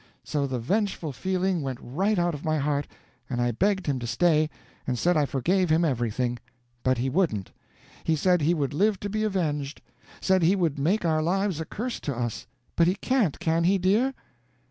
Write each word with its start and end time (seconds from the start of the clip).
So 0.23 0.47
the 0.47 0.57
vengeful 0.57 1.11
feeling 1.13 1.61
went 1.61 1.77
right 1.79 2.17
out 2.17 2.33
of 2.33 2.43
my 2.43 2.57
heart, 2.57 2.87
and 3.29 3.39
I 3.39 3.51
begged 3.51 3.85
him 3.85 3.99
to 3.99 4.07
stay, 4.07 4.49
and 4.87 4.97
said 4.97 5.15
I 5.15 5.27
forgave 5.27 5.69
him 5.69 5.85
everything. 5.85 6.39
But 6.81 6.97
he 6.97 7.07
wouldn't. 7.07 7.51
He 8.03 8.15
said 8.15 8.41
he 8.41 8.55
would 8.55 8.73
live 8.73 8.99
to 9.01 9.09
be 9.11 9.23
avenged; 9.23 9.79
said 10.19 10.41
he 10.41 10.55
would 10.55 10.79
make 10.79 11.05
our 11.05 11.21
lives 11.21 11.59
a 11.59 11.65
curse 11.65 11.99
to 11.99 12.15
us. 12.15 12.47
But 12.75 12.87
he 12.87 12.95
can't, 12.95 13.39
can 13.39 13.65
he, 13.65 13.77
dear?" 13.77 14.15